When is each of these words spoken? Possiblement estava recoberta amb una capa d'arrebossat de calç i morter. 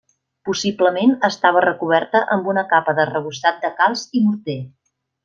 Possiblement 0.47 1.11
estava 1.27 1.61
recoberta 1.67 2.21
amb 2.37 2.49
una 2.53 2.63
capa 2.75 2.97
d'arrebossat 3.01 3.61
de 3.67 3.71
calç 3.83 4.07
i 4.21 4.25
morter. 4.31 4.57